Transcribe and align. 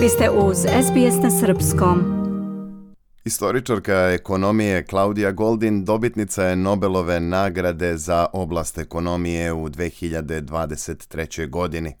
Vi 0.00 0.08
ste 0.08 0.30
uz 0.30 0.56
SBS 0.58 1.22
na 1.22 1.30
Srpskom. 1.30 2.04
Istoričarka 3.24 3.94
ekonomije 3.94 4.84
Klaudija 4.84 5.32
Goldin 5.32 5.84
dobitnica 5.84 6.44
je 6.44 6.56
Nobelove 6.56 7.20
nagrade 7.20 7.96
za 7.96 8.26
oblast 8.32 8.78
ekonomije 8.78 9.52
u 9.52 9.68
2023. 9.68 11.50
godini. 11.50 11.96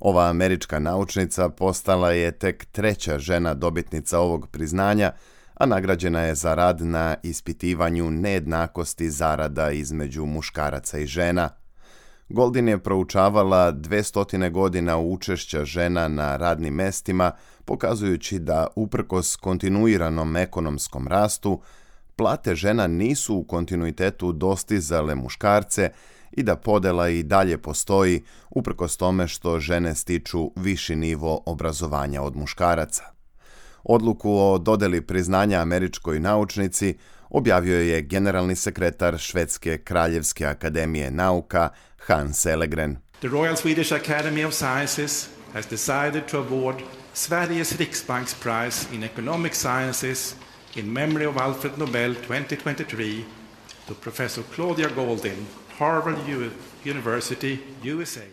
Ova 0.00 0.28
američka 0.28 0.78
naučnica 0.78 1.48
postala 1.48 2.10
je 2.10 2.32
tek 2.32 2.64
treća 2.64 3.18
žena 3.18 3.54
dobitnica 3.54 4.18
ovog 4.18 4.48
priznanja, 4.48 5.12
a 5.54 5.66
nagrađena 5.66 6.20
je 6.20 6.34
za 6.34 6.54
rad 6.54 6.80
na 6.80 7.16
ispitivanju 7.22 8.10
nejednakosti 8.10 9.10
zarada 9.10 9.70
između 9.70 10.26
muškaraca 10.26 10.98
i 10.98 11.06
žena– 11.06 11.48
Goldin 12.32 12.68
je 12.68 12.78
proučavala 12.78 13.72
200 13.72 14.50
godina 14.50 14.98
učešća 14.98 15.64
žena 15.64 16.08
na 16.08 16.36
radnim 16.36 16.74
mestima, 16.74 17.32
pokazujući 17.64 18.38
da 18.38 18.66
uprkos 18.76 19.36
kontinuiranom 19.36 20.36
ekonomskom 20.36 21.08
rastu, 21.08 21.60
plate 22.16 22.54
žena 22.54 22.86
nisu 22.86 23.34
u 23.36 23.44
kontinuitetu 23.44 24.32
dostizale 24.32 25.14
muškarce 25.14 25.90
i 26.32 26.42
da 26.42 26.56
podela 26.56 27.08
i 27.08 27.22
dalje 27.22 27.58
postoji 27.58 28.22
uprkos 28.50 28.96
tome 28.96 29.28
što 29.28 29.60
žene 29.60 29.94
stiču 29.94 30.50
viši 30.56 30.96
nivo 30.96 31.42
obrazovanja 31.46 32.22
od 32.22 32.36
muškaraca. 32.36 33.04
Odluku 33.84 34.38
o 34.38 34.58
dodeli 34.58 35.00
priznanja 35.00 35.60
američkoj 35.60 36.20
naučnici 36.20 36.94
objavio 37.30 37.80
je 37.80 38.02
generalni 38.02 38.56
sekretar 38.56 39.18
Švedske 39.18 39.78
kraljevske 39.78 40.46
akademije 40.46 41.10
nauka 41.10 41.68
Hans 42.06 42.46
Ellegren. 42.46 42.96
The 43.20 43.28
Royal 43.28 43.56
Swedish 43.56 43.92
Academy 43.92 44.46
of 44.46 44.54
Sciences 44.54 45.28
has 45.52 45.66
decided 45.66 46.22
to 46.30 46.38
award 46.38 46.76
Sveriges 47.14 47.78
Riksbanks 47.78 48.34
Prize 48.42 48.86
in 48.94 49.04
Economic 49.04 49.54
Sciences 49.54 50.34
in 50.76 50.92
memory 50.92 51.26
of 51.26 51.36
Alfred 51.36 51.78
Nobel 51.78 52.14
2023 52.14 53.24
to 53.88 53.94
Professor 53.94 54.44
Claudia 54.54 54.88
Goldin, 54.88 55.46
Harvard 55.78 56.18
U 56.28 56.50
University, 56.84 57.58
USA. 57.84 58.26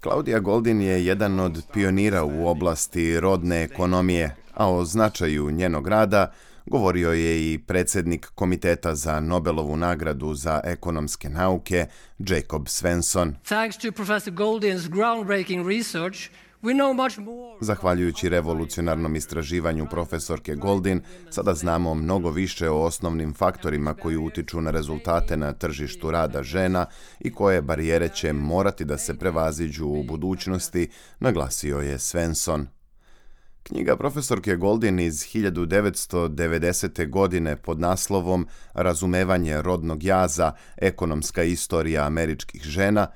Claudia 0.00 0.38
Goldin 0.38 0.80
je 0.80 1.06
jedan 1.06 1.40
od 1.40 1.62
pionira 1.72 2.24
u 2.24 2.46
oblasti 2.46 3.20
rodne 3.20 3.62
ekonomije, 3.62 4.36
a 4.56 4.70
o 4.70 4.84
značaju 4.84 5.50
njenog 5.50 5.88
rada 5.88 6.32
govorio 6.66 7.12
je 7.12 7.52
i 7.52 7.58
predsjednik 7.58 8.30
Komiteta 8.34 8.94
za 8.94 9.20
Nobelovu 9.20 9.76
nagradu 9.76 10.34
za 10.34 10.60
ekonomske 10.64 11.28
nauke, 11.28 11.86
Jacob 12.18 12.68
Svensson. 12.68 13.34
Thanks 13.44 13.76
to 13.76 13.92
Professor 13.92 14.32
Goldin's 14.32 14.88
groundbreaking 14.88 15.68
research, 15.68 16.18
Zahvaljujući 17.60 18.28
revolucionarnom 18.28 19.16
istraživanju 19.16 19.86
profesorke 19.90 20.54
Goldin, 20.54 21.00
sada 21.30 21.54
znamo 21.54 21.94
mnogo 21.94 22.30
više 22.30 22.70
o 22.70 22.82
osnovnim 22.82 23.34
faktorima 23.34 23.94
koji 23.94 24.16
utiču 24.16 24.60
na 24.60 24.70
rezultate 24.70 25.36
na 25.36 25.52
tržištu 25.52 26.10
rada 26.10 26.42
žena 26.42 26.86
i 27.20 27.32
koje 27.32 27.62
barijere 27.62 28.08
će 28.08 28.32
morati 28.32 28.84
da 28.84 28.98
se 28.98 29.18
prevaziđu 29.18 29.86
u 29.86 30.02
budućnosti, 30.02 30.90
naglasio 31.20 31.78
je 31.78 31.98
Svensson. 31.98 32.66
Knjiga 33.68 33.96
profesorke 33.96 34.56
Goldin 34.56 34.98
iz 34.98 35.14
1990. 35.14 37.10
godine 37.10 37.56
pod 37.56 37.80
naslovom 37.80 38.46
Razumevanje 38.74 39.62
rodnog 39.62 40.04
jaza, 40.04 40.52
ekonomska 40.76 41.42
istorija 41.42 42.06
američkih 42.06 42.62
žena, 42.62 43.06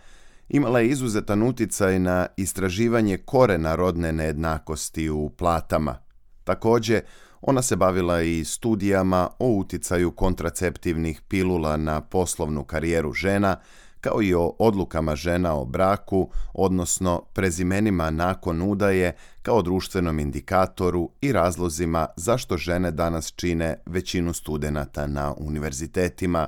imala 0.48 0.81
je 0.81 0.89
izuzetan 0.89 1.43
uticaj 1.43 1.98
na 1.98 2.27
istraživanje 2.37 3.19
korena 3.19 3.75
rodne 3.75 4.12
nejednakosti 4.12 5.11
u 5.11 5.31
platama. 5.31 5.98
Takođe, 6.45 7.01
ona 7.41 7.62
se 7.62 7.77
bavila 7.77 8.23
i 8.23 8.45
studijama 8.45 9.28
o 9.39 9.49
uticaju 9.49 10.10
kontraceptivnih 10.10 11.21
pilula 11.28 11.77
na 11.77 12.00
poslovnu 12.00 12.65
karijeru 12.65 13.12
žena, 13.12 13.56
kao 14.00 14.22
i 14.22 14.34
o 14.34 14.53
odlukama 14.59 15.16
žena 15.16 15.55
o 15.55 15.65
braku, 15.65 16.31
odnosno 16.55 17.22
prezimenima 17.33 18.11
nakon 18.11 18.62
udaje 18.62 19.16
kao 19.43 19.62
društvenom 19.62 20.19
indikatoru 20.19 21.11
i 21.21 21.33
razlozima 21.33 22.06
zašto 22.16 22.56
žene 22.56 22.91
danas 22.91 23.33
čine 23.37 23.77
većinu 23.87 24.33
studenata 24.33 25.06
na 25.06 25.34
univerzitetima. 25.37 26.47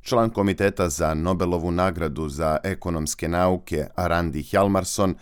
Član 0.00 0.30
komiteta 0.30 0.88
za 0.88 1.14
Nobelovu 1.14 1.70
nagradu 1.70 2.28
za 2.28 2.56
ekonomske 2.64 3.28
nauke 3.28 3.86
Arandi 3.96 4.42
Hjalmarsson 4.42 5.14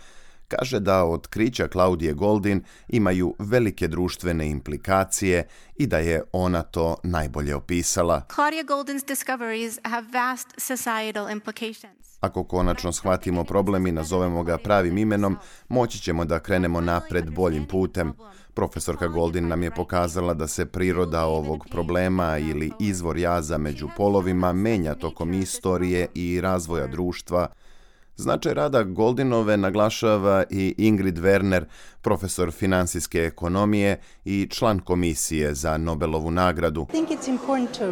kaže 0.47 0.79
da 0.79 1.03
otkrića 1.03 1.67
Klaudije 1.67 2.13
Goldin 2.13 2.63
imaju 2.87 3.35
velike 3.39 3.87
društvene 3.87 4.49
implikacije 4.49 5.47
i 5.75 5.87
da 5.87 5.97
je 5.97 6.23
ona 6.31 6.61
to 6.61 6.95
najbolje 7.03 7.55
opisala. 7.55 8.21
Claudia 8.35 8.63
Goldin's 8.63 9.07
discoveries 9.07 9.79
have 9.83 10.07
vast 10.13 10.47
societal 10.57 11.29
implications. 11.31 12.17
Ako 12.19 12.43
konačno 12.43 12.91
shvatimo 12.91 13.43
problem 13.43 13.87
i 13.87 13.91
nazovemo 13.91 14.43
ga 14.43 14.57
pravim 14.57 14.97
imenom, 14.97 15.37
moći 15.67 15.99
ćemo 15.99 16.25
da 16.25 16.39
krenemo 16.39 16.81
napred 16.81 17.31
boljim 17.31 17.65
putem. 17.65 18.13
Profesorka 18.53 19.07
Goldin 19.07 19.47
nam 19.47 19.63
je 19.63 19.71
pokazala 19.71 20.33
da 20.33 20.47
se 20.47 20.65
priroda 20.65 21.25
ovog 21.25 21.65
problema 21.71 22.37
ili 22.37 22.71
izvor 22.79 23.17
jaza 23.17 23.57
među 23.57 23.89
polovima 23.97 24.53
menja 24.53 24.95
tokom 24.95 25.33
istorije 25.33 26.07
i 26.13 26.41
razvoja 26.41 26.87
društva, 26.87 27.47
Značaj 28.17 28.53
rada 28.53 28.83
Goldinove 28.83 29.57
naglašava 29.57 30.43
i 30.49 30.75
Ingrid 30.77 31.17
Werner, 31.17 31.65
profesor 32.01 32.51
finansijske 32.51 33.19
ekonomije 33.19 33.99
i 34.25 34.47
član 34.51 34.79
komisije 34.79 35.53
za 35.55 35.77
Nobelovu 35.77 36.31
nagradu. 36.31 36.87
I 36.89 36.91
think 36.91 37.09
it's 37.09 37.29
important 37.29 37.77
to 37.77 37.85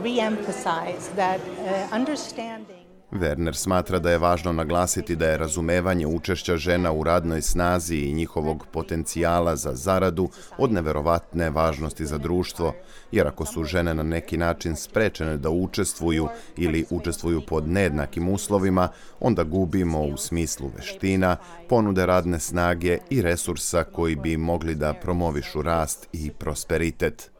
that 1.15 1.39
uh, 1.41 1.99
understanding 1.99 2.84
Werner 3.11 3.53
smatra 3.53 3.99
da 3.99 4.11
je 4.11 4.17
važno 4.17 4.51
naglasiti 4.53 5.15
da 5.15 5.27
je 5.27 5.37
razumevanje 5.37 6.07
učešća 6.07 6.57
žena 6.57 6.91
u 6.91 7.03
radnoj 7.03 7.41
snazi 7.41 7.95
i 7.95 8.13
njihovog 8.13 8.65
potencijala 8.71 9.55
za 9.55 9.73
zaradu 9.73 10.29
od 10.57 10.71
neverovatne 10.71 11.49
važnosti 11.49 12.05
za 12.05 12.17
društvo, 12.17 12.73
jer 13.11 13.27
ako 13.27 13.45
su 13.45 13.63
žene 13.63 13.93
na 13.93 14.03
neki 14.03 14.37
način 14.37 14.75
sprečene 14.75 15.37
da 15.37 15.49
učestvuju 15.49 16.27
ili 16.57 16.85
učestvuju 16.89 17.41
pod 17.47 17.67
nejednakim 17.67 18.29
uslovima, 18.29 18.89
onda 19.19 19.43
gubimo 19.43 20.01
u 20.01 20.17
smislu 20.17 20.71
veština, 20.75 21.37
ponude 21.69 22.05
radne 22.05 22.39
snage 22.39 22.97
i 23.09 23.21
resursa 23.21 23.83
koji 23.83 24.15
bi 24.15 24.37
mogli 24.37 24.75
da 24.75 24.93
promovišu 24.93 25.61
rast 25.61 26.07
i 26.13 26.31
prosperitet. 26.31 27.34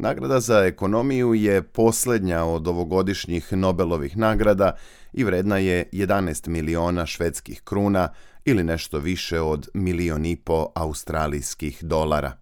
Nagrada 0.00 0.40
za 0.40 0.64
ekonomiju 0.64 1.34
je 1.34 1.62
posljednja 1.62 2.44
od 2.44 2.68
ovogodišnjih 2.68 3.52
Nobelovih 3.52 4.16
nagrada 4.16 4.76
i 5.12 5.24
vredna 5.24 5.58
je 5.58 5.88
11 5.92 6.48
miliona 6.48 7.06
švedskih 7.06 7.62
kruna 7.62 8.08
ili 8.44 8.64
nešto 8.64 8.98
više 8.98 9.40
od 9.40 9.68
milion 9.74 10.26
i 10.26 10.36
po 10.36 10.66
australijskih 10.74 11.84
dolara. 11.84 12.32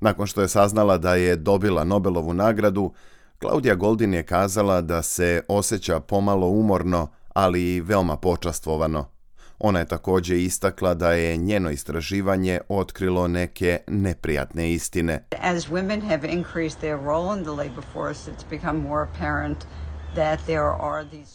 Nakon 0.00 0.26
što 0.26 0.42
je 0.42 0.48
saznala 0.48 0.98
da 0.98 1.14
je 1.14 1.36
dobila 1.36 1.84
Nobelovu 1.84 2.34
nagradu, 2.34 2.92
Claudia 3.40 3.74
Goldin 3.74 4.14
je 4.14 4.22
kazala 4.22 4.80
da 4.80 5.02
se 5.02 5.42
osjeća 5.48 6.00
pomalo 6.00 6.46
umorno, 6.46 7.08
ali 7.34 7.74
i 7.74 7.80
veoma 7.80 8.16
počastvovano– 8.16 9.10
Ona 9.58 9.78
je 9.78 9.86
također 9.86 10.36
istakla 10.36 10.94
da 10.94 11.12
je 11.12 11.36
njeno 11.36 11.70
istraživanje 11.70 12.60
otkrilo 12.68 13.28
neke 13.28 13.78
neprijatne 13.86 14.72
istine. 14.72 15.24
As 15.40 15.66
women 15.68 16.02
have 16.08 16.28
increased 16.28 16.80
their 16.80 16.96
role 16.96 17.38
in 17.38 17.44
the 17.44 17.52
labor 17.52 17.84
force, 17.92 18.30
it's 18.30 18.50
become 18.50 18.78
more 18.78 19.08
apparent 19.12 19.66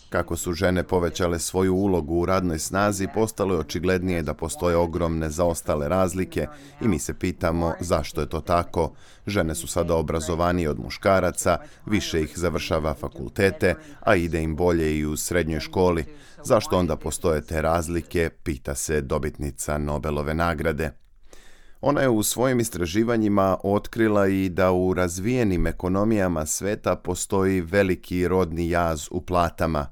kako 0.09 0.35
su 0.35 0.53
žene 0.53 0.83
povećale 0.83 1.39
svoju 1.39 1.75
ulogu 1.75 2.15
u 2.15 2.25
radnoj 2.25 2.59
snazi, 2.59 3.07
postalo 3.13 3.53
je 3.53 3.59
očiglednije 3.59 4.21
da 4.21 4.33
postoje 4.33 4.75
ogromne 4.75 5.29
zaostale 5.29 5.89
razlike 5.89 6.47
i 6.81 6.87
mi 6.87 6.99
se 6.99 7.13
pitamo 7.13 7.73
zašto 7.79 8.21
je 8.21 8.29
to 8.29 8.41
tako. 8.41 8.93
Žene 9.27 9.55
su 9.55 9.67
sada 9.67 9.95
obrazovanije 9.95 10.69
od 10.69 10.79
muškaraca, 10.79 11.57
više 11.85 12.21
ih 12.21 12.33
završava 12.35 12.93
fakultete, 12.93 13.75
a 13.99 14.15
ide 14.15 14.41
im 14.41 14.55
bolje 14.55 14.97
i 14.97 15.05
u 15.05 15.17
srednjoj 15.17 15.59
školi. 15.59 16.05
Zašto 16.43 16.77
onda 16.77 16.95
postoje 16.95 17.41
te 17.41 17.61
razlike, 17.61 18.29
pita 18.43 18.75
se 18.75 19.01
dobitnica 19.01 19.77
Nobelove 19.77 20.33
nagrade. 20.33 20.91
Ona 21.81 22.01
je 22.01 22.09
u 22.09 22.23
svojim 22.23 22.59
istraživanjima 22.59 23.57
otkrila 23.63 24.27
i 24.27 24.49
da 24.49 24.71
u 24.71 24.93
razvijenim 24.93 25.67
ekonomijama 25.67 26.45
sveta 26.45 26.95
postoji 26.95 27.61
veliki 27.61 28.27
rodni 28.27 28.69
jaz 28.69 29.07
u 29.11 29.21
platama. 29.21 29.87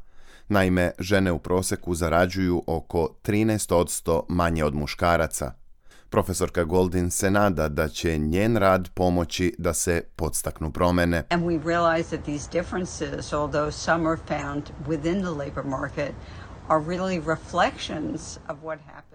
Naime, 0.47 0.91
žene 0.99 1.31
u 1.31 1.39
proseku 1.39 1.95
zarađuju 1.95 2.63
oko 2.67 3.09
13% 3.23 4.21
manje 4.29 4.63
od 4.63 4.75
muškaraca. 4.75 5.51
Profesorka 6.09 6.63
Goldin 6.63 7.11
se 7.11 7.31
nada 7.31 7.67
da 7.67 7.87
će 7.87 8.17
njen 8.17 8.57
rad 8.57 8.89
pomoći 8.93 9.55
da 9.57 9.73
se 9.73 10.01
podstaknu 10.15 10.71
promene. 10.71 11.23
And 11.29 11.43
we 11.43 11.65
realize 11.65 12.17
that 12.17 12.25
these 12.25 12.49
differences, 12.51 13.33
although 13.33 13.73
some 13.73 14.09
are 14.09 14.17
found 14.27 14.63
within 14.87 15.21
the 15.21 15.45
labor 15.45 15.63
market, 15.65 16.11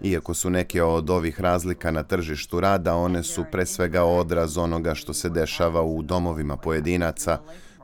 Iako 0.01 0.33
su 0.33 0.49
neke 0.49 0.83
od 0.83 1.09
ovih 1.09 1.41
razlika 1.41 1.91
na 1.91 2.03
tržištu 2.03 2.59
rada, 2.59 2.95
one 2.95 3.23
su 3.23 3.45
pre 3.51 3.65
svega 3.65 4.03
odraz 4.03 4.57
onoga 4.57 4.95
što 4.95 5.13
se 5.13 5.29
dešava 5.29 5.81
u 5.81 6.01
domovima 6.01 6.57
pojedinaca. 6.57 7.39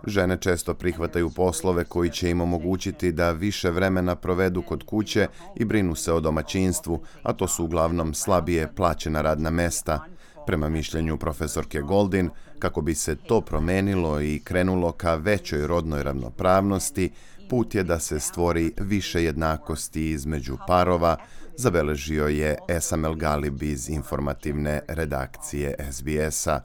Žene 0.08 0.38
često 0.38 0.74
prihvataju 0.74 1.30
poslove 1.30 1.84
koji 1.84 2.10
će 2.10 2.30
im 2.30 2.42
omogućiti 2.42 3.12
da 3.12 3.32
više 3.32 3.70
vremena 3.70 4.16
provedu 4.16 4.62
kod 4.62 4.84
kuće 4.84 5.28
i 5.56 5.66
brinu 5.66 5.96
se 5.96 6.14
o 6.14 6.20
domaćinstvu, 6.20 7.02
a 7.24 7.34
to 7.34 7.48
su 7.48 7.64
uglavnom 7.64 8.14
slabije 8.14 8.76
plaćena 8.76 9.22
radna 9.22 9.50
mesta. 9.50 10.00
Prema 10.46 10.70
mišljenju 10.70 11.18
profesorke 11.18 11.82
Goldin, 11.82 12.30
kako 12.60 12.82
bi 12.82 12.96
se 12.96 13.16
to 13.16 13.42
promenilo 13.42 14.22
i 14.22 14.42
krenulo 14.44 14.92
ka 14.92 15.16
većoj 15.16 15.68
rodnoj 15.68 16.04
ravnopravnosti, 16.04 17.12
put 17.52 17.76
je 17.76 17.84
da 17.84 18.00
se 18.00 18.20
stvori 18.20 18.74
više 18.78 19.24
jednakosti 19.24 20.10
između 20.10 20.58
parova, 20.68 21.18
zabeležio 21.58 22.28
je 22.28 22.58
Esamel 22.68 23.16
Galib 23.16 23.64
iz 23.64 23.90
informativne 23.90 24.82
redakcije 24.88 25.76
SBS-a. 25.92 26.60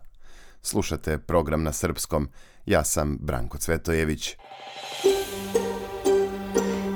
Slušate 0.62 1.18
program 1.18 1.62
na 1.62 1.72
srpskom. 1.72 2.28
Ja 2.66 2.84
sam 2.84 3.18
Branko 3.20 3.58
Cvetojević. 3.58 4.36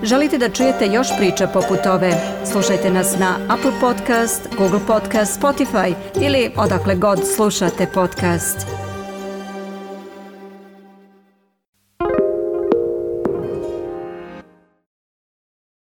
Želite 0.02 0.38
da 0.38 0.48
čujete 0.48 0.86
još 0.86 1.08
priča 1.18 1.46
poput 1.46 1.86
ove? 1.86 2.12
Slušajte 2.52 2.90
nas 2.90 3.18
na 3.18 3.38
Apple 3.48 3.72
Podcast, 3.80 4.48
Google 4.58 4.80
Podcast, 4.86 5.40
Spotify 5.40 5.94
ili 6.22 6.50
odakle 6.56 6.94
god 6.94 7.20
slušate 7.34 7.86
podcast. 7.94 8.89